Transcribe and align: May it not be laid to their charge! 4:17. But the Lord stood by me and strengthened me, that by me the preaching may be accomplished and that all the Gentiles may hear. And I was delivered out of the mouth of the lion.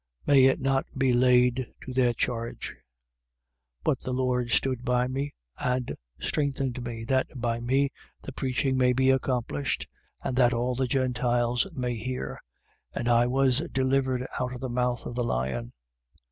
May 0.25 0.45
it 0.45 0.59
not 0.59 0.87
be 0.97 1.13
laid 1.13 1.67
to 1.85 1.93
their 1.93 2.11
charge! 2.13 2.73
4:17. 3.83 3.83
But 3.83 3.99
the 3.99 4.13
Lord 4.13 4.49
stood 4.49 4.83
by 4.83 5.07
me 5.07 5.35
and 5.59 5.95
strengthened 6.19 6.81
me, 6.83 7.03
that 7.05 7.27
by 7.35 7.59
me 7.59 7.91
the 8.23 8.31
preaching 8.31 8.79
may 8.79 8.93
be 8.93 9.11
accomplished 9.11 9.87
and 10.23 10.35
that 10.37 10.53
all 10.53 10.73
the 10.73 10.87
Gentiles 10.87 11.67
may 11.73 11.93
hear. 11.97 12.41
And 12.91 13.07
I 13.07 13.27
was 13.27 13.59
delivered 13.71 14.25
out 14.39 14.55
of 14.55 14.59
the 14.59 14.69
mouth 14.69 15.05
of 15.05 15.13
the 15.13 15.23
lion. 15.23 15.71